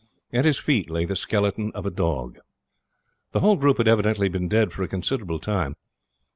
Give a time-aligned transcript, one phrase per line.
[0.33, 2.39] At his feet lay the skeleton of a dog.
[3.33, 5.75] The whole group had evidently been dead for a considerable time.